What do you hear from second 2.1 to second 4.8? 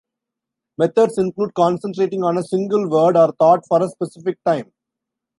on a single word or thought for a specific time.